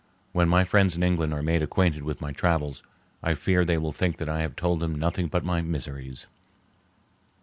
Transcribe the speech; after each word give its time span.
When 0.31 0.49
my 0.49 0.63
friends 0.63 0.95
in 0.95 1.03
England 1.03 1.31
are 1.31 1.43
made 1.43 1.61
acquainted 1.61 2.01
with 2.01 2.21
my 2.21 2.31
travels 2.31 2.81
I 3.21 3.35
fear 3.35 3.63
they 3.63 3.77
will 3.77 3.91
think 3.91 4.17
that 4.17 4.29
I 4.29 4.41
have 4.41 4.55
told 4.55 4.79
them 4.79 4.95
nothing 4.95 5.27
but 5.27 5.45
my 5.45 5.61
miseries.... 5.61 6.25